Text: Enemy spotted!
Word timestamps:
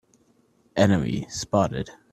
Enemy 0.75 1.27
spotted! 1.29 1.91